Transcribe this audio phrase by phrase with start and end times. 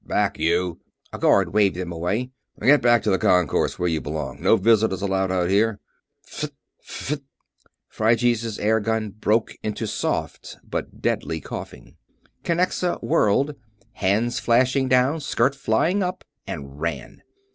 [0.07, 0.79] "Back, you!"
[1.13, 2.31] A guard waved them away.
[2.59, 5.79] "Get back to the Concourse, where you belong no visitors allowed out here!"
[6.27, 6.55] F f t!
[6.89, 7.25] F f t!
[7.87, 11.97] Phryges' air gun broke into soft but deadly coughing.
[12.43, 13.53] Kinnexa whirled
[13.91, 17.21] hands flashing down, skirt flying up and ran.